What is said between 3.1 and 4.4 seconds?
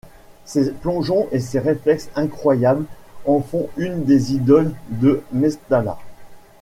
en font une des